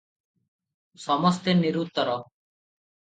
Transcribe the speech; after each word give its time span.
ସମସ୍ତେ 1.05 1.55
ନିରୁତ୍ତର। 1.63 2.17